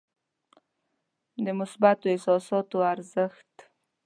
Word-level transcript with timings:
د 1.43 1.47
مثبتو 1.59 2.05
احساساتو 2.13 2.77
ارزښت. 2.93 3.53